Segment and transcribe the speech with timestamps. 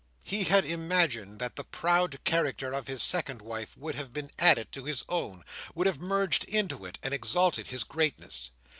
[0.23, 4.71] He had imagined that the proud character of his second wife would have been added
[4.71, 8.49] to his own—would have merged into it, and exalted his greatness.